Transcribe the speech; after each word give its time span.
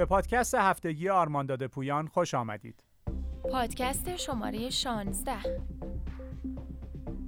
به 0.00 0.06
پادکست 0.06 0.54
هفتگی 0.54 1.08
آرمان 1.08 1.41
داده 1.41 1.66
پویان 1.66 2.06
خوش 2.06 2.34
آمدید. 2.34 2.84
پادکست 3.50 4.16
شماره 4.16 4.70
16 4.70 5.32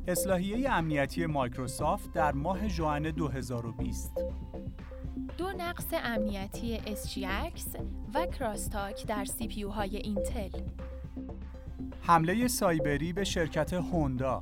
اصلاحیه 0.09 0.71
امنیتی 0.71 1.27
مایکروسافت 1.27 2.13
در 2.13 2.33
ماه 2.33 2.69
ژوئن 2.69 3.03
2020 3.03 4.13
دو 5.39 5.53
نقص 5.59 5.87
امنیتی 6.05 6.79
SGX 6.79 7.79
و 8.15 8.27
CrossTalk 8.27 9.07
در 9.07 9.25
CPU 9.25 9.69
های 9.69 9.97
اینتل. 9.97 10.61
حمله 12.01 12.49
سایبری 12.49 13.13
به 13.13 13.25
شرکت 13.25 13.73
هوندا. 13.73 14.41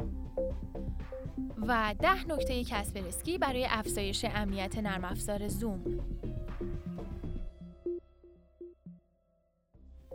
و 1.68 1.94
ده 2.00 2.26
نکته 2.28 2.64
کسپرسکی 2.64 3.38
برای 3.38 3.66
افزایش 3.70 4.26
امنیت 4.34 4.78
نرم 4.78 5.04
افزار 5.04 5.48
زوم. 5.48 5.99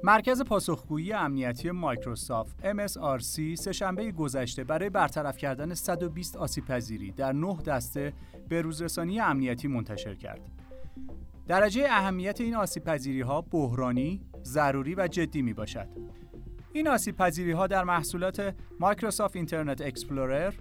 مرکز 0.05 0.41
پاسخگویی 0.41 1.13
امنیتی 1.13 1.71
مایکروسافت 1.71 2.73
MSRC 2.73 3.55
سه‌شنبه 3.55 4.11
گذشته 4.11 4.63
برای 4.63 4.89
برطرف 4.89 5.37
کردن 5.37 5.73
120 5.73 6.37
آسیب 6.37 6.65
پذیری 6.65 7.11
در 7.11 7.31
نه 7.31 7.57
دسته 7.65 8.13
به 8.49 8.61
روزرسانی 8.61 9.19
امنیتی 9.19 9.67
منتشر 9.67 10.15
کرد. 10.15 10.41
درجه 11.47 11.85
اهمیت 11.89 12.41
این 12.41 12.55
آسیب 12.55 12.83
پذیری 12.83 13.21
ها 13.21 13.41
بحرانی، 13.41 14.21
ضروری 14.43 14.95
و 14.95 15.07
جدی 15.07 15.41
می 15.41 15.53
باشد. 15.53 15.87
این 16.73 16.87
آسیب 16.87 17.15
پذیری 17.15 17.51
ها 17.51 17.67
در 17.67 17.83
محصولات 17.83 18.55
مایکروسافت 18.79 19.35
Internet 19.35 19.81
Explorer، 19.81 20.53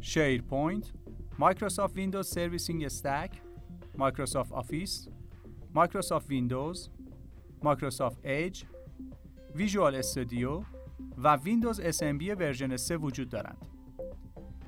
SharePoint، 0.00 0.92
مایکروسافت 1.38 1.96
ویندوز 1.96 2.28
Servicing 2.28 2.84
Stack، 2.84 3.30
مایکروسافت 3.96 4.52
آفیس، 4.52 5.08
مایکروسافت 5.74 6.28
ویندوز، 6.28 6.90
مایکروسافت 7.64 8.26
ایج، 8.26 8.64
Visual 9.54 9.94
Studio 9.94 10.62
و 11.18 11.36
ویندوز 11.36 11.80
SMB 11.80 12.22
version 12.22 12.76
3 12.76 12.96
وجود 12.96 13.28
دارند. 13.28 13.66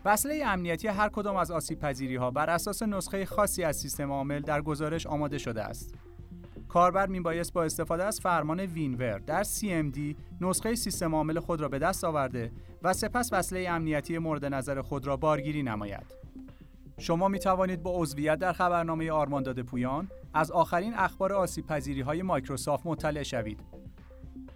وصله 0.04 0.42
امنیتی 0.46 0.88
هر 0.88 1.08
کدام 1.08 1.36
از 1.36 1.50
آسیب 1.50 1.78
پذیری 1.78 2.16
ها 2.16 2.30
بر 2.30 2.50
اساس 2.50 2.82
نسخه 2.82 3.24
خاصی 3.24 3.64
از 3.64 3.76
سیستم 3.76 4.12
عامل 4.12 4.40
در 4.40 4.62
گزارش 4.62 5.06
آماده 5.06 5.38
شده 5.38 5.62
است. 5.62 5.94
کاربر 6.68 7.06
میبایست 7.06 7.52
با 7.52 7.62
استفاده 7.62 8.04
از 8.04 8.20
فرمان 8.20 8.60
winver 8.60 9.18
در 9.18 9.44
CMD 9.44 9.98
نسخه 10.40 10.74
سیستم 10.74 11.14
عامل 11.14 11.40
خود 11.40 11.60
را 11.60 11.68
به 11.68 11.78
دست 11.78 12.04
آورده 12.04 12.52
و 12.82 12.92
سپس 12.92 13.32
وصله 13.32 13.68
امنیتی 13.68 14.18
مورد 14.18 14.44
نظر 14.44 14.82
خود 14.82 15.06
را 15.06 15.16
بارگیری 15.16 15.62
نماید. 15.62 16.14
شما 17.00 17.28
می 17.28 17.38
توانید 17.38 17.82
با 17.82 17.92
عضویت 17.94 18.38
در 18.38 18.52
خبرنامه 18.52 19.12
آرمان 19.12 19.42
داده 19.42 19.62
پویان 19.62 20.08
از 20.34 20.50
آخرین 20.50 20.92
اخبار 20.96 21.32
آسیب 21.32 21.66
پذیری 21.66 22.00
های 22.00 22.22
مایکروسافت 22.22 22.86
مطلع 22.86 23.22
شوید. 23.22 23.60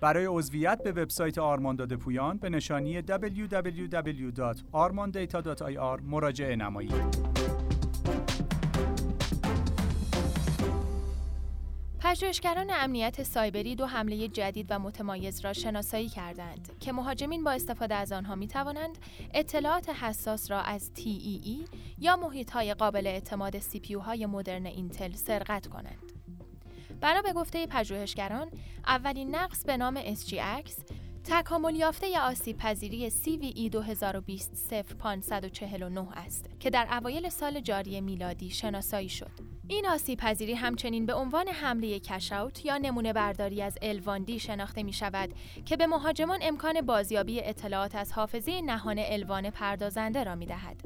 برای 0.01 0.27
عضویت 0.27 0.83
به 0.83 0.93
وبسایت 0.93 1.39
آرمان 1.39 1.77
داده 1.77 1.97
پویان 1.97 2.39
به 2.39 2.51
نشانی 2.51 3.03
www.armandata.ir 3.03 6.03
مراجعه 6.03 6.57
نمایید. 6.57 7.34
پژوهشگران 12.15 12.71
امنیت 12.71 13.23
سایبری 13.23 13.75
دو 13.75 13.87
حمله 13.87 14.29
جدید 14.29 14.67
و 14.71 14.79
متمایز 14.79 15.41
را 15.41 15.53
شناسایی 15.53 16.09
کردند 16.09 16.71
که 16.81 16.93
مهاجمین 16.93 17.45
با 17.45 17.51
استفاده 17.51 17.95
از 17.95 18.13
آنها 18.13 18.35
می 18.35 18.49
توانند 18.49 18.99
اطلاعات 19.35 19.89
حساس 19.89 20.51
را 20.51 20.61
از 20.61 20.91
TEE 20.97 21.69
یا 21.99 22.17
محیط 22.17 22.51
های 22.51 22.75
قابل 22.75 23.07
اعتماد 23.07 23.59
CPU 23.59 23.95
های 23.95 24.27
مدرن 24.27 24.67
اینتل 24.67 25.13
سرقت 25.13 25.67
کنند. 25.67 26.13
بنا 27.01 27.23
به 27.23 27.33
گفته 27.33 27.67
پژوهشگران، 27.67 28.51
اولین 28.87 29.35
نقص 29.35 29.65
به 29.65 29.77
نام 29.77 30.15
SGX 30.15 30.71
تکامل 31.25 31.75
یافته 31.75 32.21
آسیب 32.21 32.57
پذیری 32.57 33.11
CVE 33.11 33.71
2020 33.71 34.73
0549 35.03 36.19
است 36.19 36.51
که 36.61 36.71
در 36.71 36.89
اوایل 36.91 37.29
سال 37.29 37.61
جاری 37.61 38.01
میلادی 38.01 38.51
شناسایی 38.51 39.09
شد. 39.09 39.54
این 39.69 39.87
آسیب 39.87 40.19
پذیری 40.19 40.55
همچنین 40.55 41.07
به 41.07 41.15
عنوان 41.15 41.49
حمله 41.49 42.01
کشاوت 42.01 42.65
یا 42.65 42.79
نمونه 42.79 43.13
برداری 43.13 43.63
از 43.63 43.79
الواندی 43.83 44.39
شناخته 44.39 44.83
می 44.83 44.93
شود 44.93 45.35
که 45.65 45.77
به 45.77 45.87
مهاجمان 45.87 46.39
امکان 46.43 46.81
بازیابی 46.81 47.41
اطلاعات 47.41 47.95
از 47.95 48.13
حافظه 48.13 48.61
نهان 48.61 48.97
الوان 48.99 49.51
پردازنده 49.51 50.25
را 50.25 50.35
می 50.35 50.47
دهد. 50.47 50.77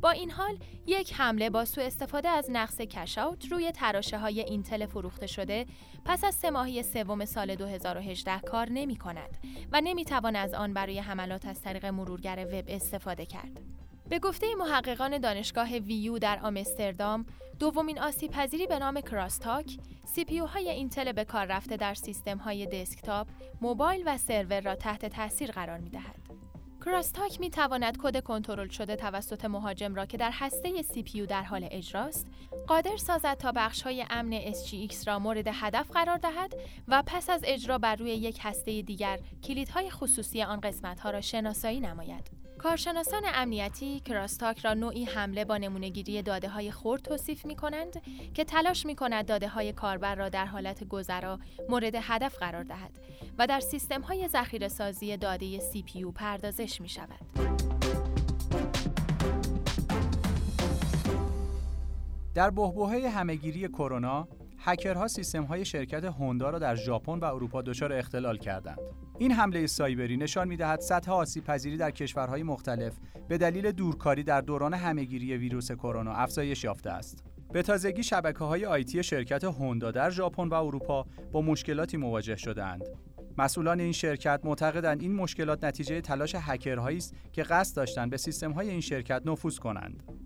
با 0.00 0.10
این 0.10 0.30
حال 0.30 0.58
یک 0.86 1.12
حمله 1.14 1.50
با 1.50 1.64
سوء 1.64 1.84
استفاده 1.84 2.28
از 2.28 2.50
نقص 2.50 2.80
کشاوت 2.80 3.52
روی 3.52 3.72
تراشه 3.72 4.18
های 4.18 4.40
اینتل 4.40 4.86
فروخته 4.86 5.26
شده 5.26 5.66
پس 6.04 6.24
از 6.24 6.34
سه 6.34 6.50
ماهی 6.50 6.82
سوم 6.82 7.24
سال 7.24 7.54
2018 7.54 8.40
کار 8.40 8.68
نمی 8.70 8.96
کند 8.96 9.30
و 9.72 9.80
نمی 9.80 10.04
توان 10.04 10.36
از 10.36 10.54
آن 10.54 10.74
برای 10.74 10.98
حملات 10.98 11.46
از 11.46 11.62
طریق 11.62 11.86
مرورگر 11.86 12.46
وب 12.52 12.64
استفاده 12.68 13.26
کرد. 13.26 13.60
به 14.08 14.18
گفته 14.18 14.46
محققان 14.58 15.18
دانشگاه 15.18 15.78
ویو 15.78 16.18
در 16.18 16.38
آمستردام، 16.42 17.26
دومین 17.58 17.98
آسیب 17.98 18.30
پذیری 18.30 18.66
به 18.66 18.78
نام 18.78 19.00
کراستاک، 19.00 19.78
CPU 20.04 20.38
های 20.38 20.70
اینتل 20.70 21.12
به 21.12 21.24
کار 21.24 21.46
رفته 21.46 21.76
در 21.76 21.94
سیستم 21.94 22.38
های 22.38 22.66
دسکتاپ، 22.66 23.28
موبایل 23.60 24.02
و 24.06 24.16
سرور 24.18 24.60
را 24.60 24.74
تحت 24.74 25.06
تاثیر 25.06 25.50
قرار 25.50 25.78
می 25.78 25.90
دهد. 25.90 26.28
CrossTalk 26.84 27.40
می 27.40 27.50
تواند 27.50 27.98
کد 27.98 28.22
کنترل 28.22 28.68
شده 28.68 28.96
توسط 28.96 29.44
مهاجم 29.44 29.94
را 29.94 30.06
که 30.06 30.16
در 30.16 30.30
هسته 30.34 30.82
CPU 30.82 31.26
در 31.26 31.42
حال 31.42 31.68
اجراست، 31.70 32.26
قادر 32.66 32.96
سازد 32.96 33.36
تا 33.36 33.52
بخش 33.52 33.82
های 33.82 34.04
امن 34.10 34.40
SGX 34.52 35.06
را 35.06 35.18
مورد 35.18 35.48
هدف 35.52 35.90
قرار 35.90 36.16
دهد 36.16 36.54
و 36.88 37.02
پس 37.06 37.30
از 37.30 37.40
اجرا 37.44 37.78
بر 37.78 37.96
روی 37.96 38.10
یک 38.10 38.38
هسته 38.42 38.82
دیگر 38.82 39.18
کلیدهای 39.44 39.90
خصوصی 39.90 40.42
آن 40.42 40.60
قسمت 40.60 41.00
ها 41.00 41.10
را 41.10 41.20
شناسایی 41.20 41.80
نماید. 41.80 42.37
کارشناسان 42.58 43.22
امنیتی 43.34 44.00
CrossTalk 44.00 44.58
را 44.58 44.74
نوعی 44.74 45.04
حمله 45.04 45.44
با 45.44 45.56
نمونه‌گیری 45.56 46.22
داده 46.22 46.48
های 46.48 46.70
خرد 46.70 47.02
توصیف 47.02 47.46
می 47.46 47.56
کنند 47.56 48.02
که 48.34 48.44
تلاش 48.44 48.86
می 48.86 48.94
کند 48.94 49.26
داده 49.26 49.48
های 49.48 49.72
کاربر 49.72 50.14
را 50.14 50.28
در 50.28 50.46
حالت 50.46 50.84
گذرا 50.84 51.38
مورد 51.68 51.94
هدف 51.94 52.38
قرار 52.38 52.64
دهد 52.64 52.90
و 53.38 53.46
در 53.46 53.60
سیستم 53.60 54.00
های 54.00 54.28
ذخیره 54.28 54.68
سازی 54.68 55.16
داده 55.16 55.58
CPU 55.58 56.12
پردازش 56.14 56.80
می 56.80 56.88
شود. 56.88 57.20
در 62.34 62.50
بحبوحه 62.50 63.08
همهگیری 63.08 63.68
کرونا 63.68 64.28
هکرها 64.60 65.08
سیستم 65.08 65.44
های 65.44 65.64
شرکت 65.64 66.04
هوندا 66.04 66.50
را 66.50 66.58
در 66.58 66.74
ژاپن 66.74 67.18
و 67.18 67.24
اروپا 67.24 67.62
دچار 67.62 67.92
اختلال 67.92 68.38
کردند. 68.38 68.78
این 69.18 69.32
حمله 69.32 69.66
سایبری 69.66 70.16
نشان 70.16 70.48
می‌دهد 70.48 70.80
سطح 70.80 71.12
آسیب 71.12 71.44
پذیری 71.44 71.76
در 71.76 71.90
کشورهای 71.90 72.42
مختلف 72.42 72.98
به 73.28 73.38
دلیل 73.38 73.72
دورکاری 73.72 74.22
در 74.22 74.40
دوران 74.40 74.74
همهگیری 74.74 75.36
ویروس 75.36 75.72
کرونا 75.72 76.12
افزایش 76.12 76.64
یافته 76.64 76.90
است. 76.90 77.24
به 77.52 77.62
تازگی 77.62 78.02
شبکه 78.02 78.44
های 78.44 78.66
آیتی 78.66 79.02
شرکت 79.02 79.44
هوندا 79.44 79.90
در 79.90 80.10
ژاپن 80.10 80.48
و 80.48 80.54
اروپا 80.54 81.06
با 81.32 81.40
مشکلاتی 81.42 81.96
مواجه 81.96 82.36
شدهاند. 82.36 82.82
مسئولان 83.38 83.80
این 83.80 83.92
شرکت 83.92 84.40
معتقدند 84.44 85.02
این 85.02 85.14
مشکلات 85.14 85.64
نتیجه 85.64 86.00
تلاش 86.00 86.34
هکرهایی 86.38 86.96
است 86.96 87.14
که 87.32 87.42
قصد 87.42 87.76
داشتند 87.76 88.10
به 88.10 88.16
سیستم 88.16 88.52
های 88.52 88.70
این 88.70 88.80
شرکت 88.80 89.22
نفوذ 89.24 89.58
کنند. 89.58 90.17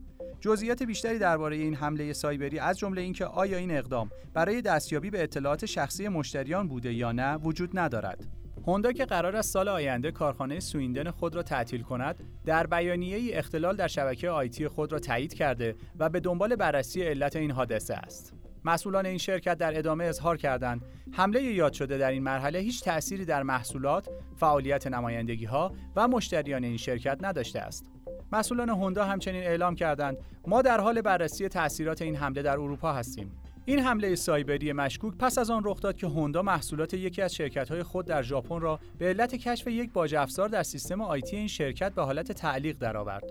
جزئیات 0.43 0.83
بیشتری 0.83 1.19
درباره 1.19 1.57
این 1.57 1.75
حمله 1.75 2.13
سایبری 2.13 2.59
از 2.59 2.79
جمله 2.79 3.01
اینکه 3.01 3.25
آیا 3.25 3.59
این 3.59 3.71
اقدام 3.71 4.11
برای 4.35 4.63
دستیابی 4.63 5.11
به 5.11 5.23
اطلاعات 5.23 5.67
شخصی 5.67 6.09
مشتریان 6.09 6.69
بوده 6.69 6.93
یا 6.93 7.13
نه 7.13 7.37
وجود 7.37 7.79
ندارد. 7.79 8.27
هوندا 8.67 8.93
که 8.93 9.05
قرار 9.05 9.37
است 9.37 9.53
سال 9.53 9.69
آینده 9.69 10.11
کارخانه 10.11 10.61
سویندن 10.61 11.11
خود 11.11 11.35
را 11.35 11.43
تعطیل 11.43 11.83
کند، 11.83 12.25
در 12.45 12.67
بیانیه 12.67 13.17
ای 13.17 13.33
اختلال 13.35 13.77
در 13.77 13.87
شبکه 13.87 14.31
آیتی 14.31 14.69
خود 14.69 14.93
را 14.93 14.99
تایید 14.99 15.35
کرده 15.35 15.77
و 15.99 16.09
به 16.09 16.21
دنبال 16.21 16.57
بررسی 16.57 17.03
علت 17.03 17.37
این 17.37 17.51
حادثه 17.51 17.95
است. 17.95 18.35
مسئولان 18.65 19.07
این 19.07 19.19
شرکت 19.19 19.59
در 19.59 19.79
ادامه 19.79 20.05
اظهار 20.05 20.37
کردند 20.37 20.85
حمله 21.13 21.43
یاد 21.43 21.73
شده 21.73 21.99
در 21.99 22.11
این 22.11 22.23
مرحله 22.23 22.59
هیچ 22.59 22.85
تأثیری 22.85 23.25
در 23.25 23.43
محصولات، 23.43 24.09
فعالیت 24.37 24.87
نمایندگی 24.87 25.45
ها 25.45 25.75
و 25.97 26.09
مشتریان 26.09 26.65
این 26.65 26.77
شرکت 26.77 27.19
نداشته 27.21 27.61
است. 27.61 27.92
مسئولان 28.33 28.69
هوندا 28.69 29.05
همچنین 29.05 29.43
اعلام 29.43 29.75
کردند 29.75 30.17
ما 30.47 30.63
در 30.63 30.81
حال 30.81 31.01
بررسی 31.01 31.49
تاثیرات 31.49 32.03
این 32.03 32.17
حمله 32.17 32.43
در 32.43 32.53
اروپا 32.53 32.93
هستیم. 32.93 33.33
این 33.65 33.79
حمله 33.79 34.15
سایبری 34.15 34.73
مشکوک 34.73 35.15
پس 35.19 35.39
از 35.39 35.51
آن 35.51 35.63
رخ 35.65 35.81
داد 35.81 35.97
که 35.97 36.07
هوندا 36.07 36.43
محصولات 36.43 36.95
یکی 36.95 37.23
از 37.23 37.35
شرکت‌های 37.35 37.83
خود 37.83 38.07
در 38.07 38.23
ژاپن 38.23 38.61
را 38.61 38.81
به 38.99 39.07
علت 39.07 39.35
کشف 39.35 39.67
یک 39.67 39.93
باج 39.93 40.15
افزار 40.15 40.49
در 40.49 40.63
سیستم 40.63 41.01
آیتی 41.01 41.37
این 41.37 41.49
شرکت 41.49 41.95
به 41.95 42.03
حالت 42.03 42.33
تعلیق 42.33 42.79
درآورد. 42.79 43.25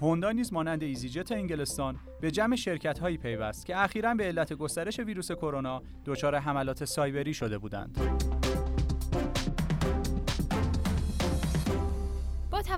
هوندا 0.00 0.30
نیز 0.32 0.52
مانند 0.52 0.82
ایزیجت 0.82 1.32
انگلستان 1.32 1.96
به 2.20 2.30
جمع 2.30 2.56
شرکت‌هایی 2.56 3.16
پیوست 3.18 3.66
که 3.66 3.82
اخیرا 3.82 4.14
به 4.14 4.24
علت 4.24 4.52
گسترش 4.52 5.00
ویروس 5.00 5.32
کرونا 5.32 5.82
دچار 6.06 6.36
حملات 6.36 6.84
سایبری 6.84 7.34
شده 7.34 7.58
بودند. 7.58 7.98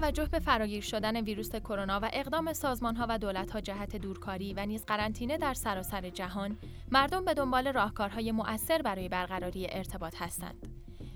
توجه 0.01 0.27
به 0.27 0.39
فراگیر 0.39 0.83
شدن 0.83 1.17
ویروس 1.17 1.57
کرونا 1.57 2.01
و 2.03 2.11
اقدام 2.13 2.53
سازمانها 2.53 3.07
و 3.09 3.19
دولتها 3.19 3.61
جهت 3.61 3.97
دورکاری 3.97 4.55
و 4.55 4.67
نیز 4.67 4.85
قرنطینه 4.85 5.39
در 5.39 5.55
سراسر 5.55 6.11
جهان، 6.11 6.57
مردم 6.93 7.25
به 7.25 7.35
دنبال 7.35 7.73
راهکارهای 7.73 8.33
مؤثر 8.33 8.83
برای 8.83 9.09
برقراری 9.09 9.67
ارتباط 9.71 10.15
هستند. 10.23 10.69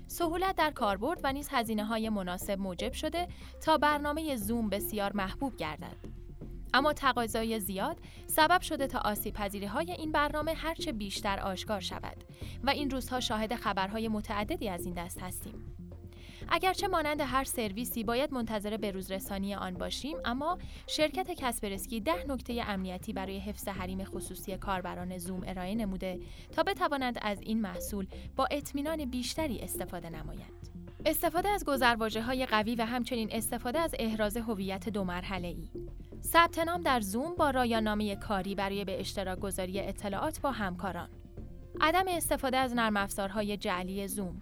سهولت 0.07 0.55
در 0.55 0.71
کاربرد 0.71 1.19
و 1.23 1.33
نیز 1.33 1.47
هزینه 1.51 1.85
های 1.85 2.09
مناسب 2.09 2.59
موجب 2.59 2.93
شده 2.93 3.27
تا 3.61 3.77
برنامه 3.77 4.35
زوم 4.35 4.69
بسیار 4.69 5.13
محبوب 5.13 5.57
گردد. 5.57 5.97
اما 6.73 6.93
تقاضای 6.93 7.59
زیاد 7.59 7.97
سبب 8.27 8.61
شده 8.61 8.87
تا 8.87 8.99
آسیب 8.99 9.35
های 9.65 9.91
این 9.91 10.11
برنامه 10.11 10.53
هرچه 10.53 10.91
بیشتر 10.91 11.39
آشکار 11.39 11.79
شود 11.79 12.23
و 12.63 12.69
این 12.69 12.89
روزها 12.89 13.19
شاهد 13.19 13.55
خبرهای 13.55 14.07
متعددی 14.07 14.69
از 14.69 14.85
این 14.85 14.93
دست 14.93 15.21
هستیم. 15.21 15.78
اگرچه 16.51 16.87
مانند 16.87 17.21
هر 17.21 17.43
سرویسی 17.43 18.03
باید 18.03 18.33
منتظر 18.33 18.77
بروزرسانی 18.77 19.55
آن 19.55 19.73
باشیم 19.73 20.17
اما 20.25 20.57
شرکت 20.87 21.31
کسپرسکی 21.31 21.99
ده 21.99 22.25
نکته 22.27 22.63
امنیتی 22.67 23.13
برای 23.13 23.39
حفظ 23.39 23.67
حریم 23.67 24.03
خصوصی 24.03 24.57
کاربران 24.57 25.17
زوم 25.17 25.41
ارائه 25.47 25.75
نموده 25.75 26.19
تا 26.51 26.63
بتوانند 26.63 27.19
از 27.21 27.41
این 27.41 27.61
محصول 27.61 28.07
با 28.35 28.47
اطمینان 28.51 29.05
بیشتری 29.05 29.59
استفاده 29.59 30.09
نمایند. 30.09 30.69
استفاده 31.05 31.49
از 31.49 31.65
گذرواژه 31.65 32.21
های 32.21 32.45
قوی 32.45 32.75
و 32.75 32.85
همچنین 32.85 33.29
استفاده 33.31 33.79
از 33.79 33.95
احراز 33.99 34.37
هویت 34.37 34.89
دو 34.89 35.03
مرحله 35.03 35.47
ای. 35.47 35.69
ثبت 36.23 36.59
نام 36.59 36.81
در 36.81 37.01
زوم 37.01 37.35
با 37.35 37.49
رایانامه 37.49 38.15
کاری 38.15 38.55
برای 38.55 38.85
به 38.85 38.99
اشتراک 38.99 39.39
گذاری 39.39 39.79
اطلاعات 39.79 40.41
با 40.41 40.51
همکاران. 40.51 41.09
عدم 41.81 42.05
استفاده 42.07 42.57
از 42.57 42.75
نرم 42.75 42.97
افزارهای 42.97 43.57
جعلی 43.57 44.07
زوم 44.07 44.41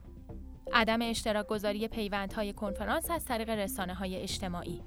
عدم 0.77 0.99
اشتراک 1.01 1.47
گذاری 1.47 1.87
پیوندهای 1.87 2.53
کنفرانس 2.53 3.11
از 3.11 3.25
طریق 3.25 3.49
رسانه 3.49 3.93
های 3.93 4.15
اجتماعی. 4.15 4.81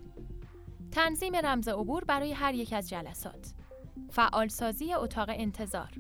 تنظیم 0.93 1.37
رمز 1.37 1.69
عبور 1.69 2.05
برای 2.05 2.33
هر 2.33 2.55
یک 2.55 2.73
از 2.73 2.89
جلسات. 2.89 3.53
فعالسازی 4.11 4.95
اتاق 4.95 5.29
انتظار. 5.33 5.91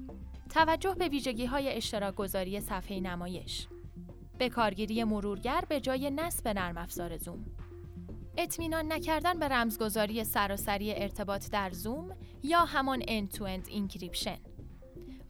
توجه 0.50 0.94
به 0.94 1.08
ویژگی 1.08 1.46
های 1.46 1.68
اشتراک 1.68 2.14
گذاری 2.14 2.60
صفحه 2.60 3.00
نمایش. 3.00 3.68
به 4.38 4.48
کارگیری 4.48 5.04
مرورگر 5.04 5.64
به 5.68 5.80
جای 5.80 6.10
نصب 6.10 6.48
نرم 6.48 6.78
افزار 6.78 7.16
زوم. 7.16 7.44
اطمینان 8.38 8.92
نکردن 8.92 9.38
به 9.38 9.48
رمزگذاری 9.48 10.24
سراسری 10.24 10.94
ارتباط 10.94 11.50
در 11.50 11.70
زوم 11.70 12.16
یا 12.42 12.64
همان 12.64 13.02
end-to-end 13.02 13.70
encryption. 13.70 14.49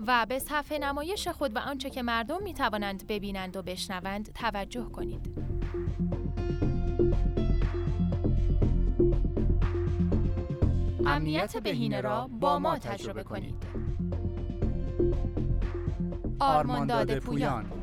و 0.06 0.26
به 0.29 0.38
صفحه 0.38 0.79
نمایش 0.79 1.29
خود 1.29 1.56
و 1.56 1.58
آنچه 1.58 1.91
که 1.91 2.02
مردم 2.02 2.43
می 2.43 2.55
توانند 2.55 3.06
ببینند 3.06 3.56
و 3.56 3.62
بشنوند 3.62 4.32
توجه 4.32 4.85
کنید. 4.85 5.50
امنیت 11.06 11.56
بهینه 11.56 12.00
را 12.00 12.31
با 12.41 12.58
ما 12.58 12.79
تجربه 12.79 13.23
کنید. 13.23 13.55
آرمانداد 16.41 17.19
پویان 17.19 17.80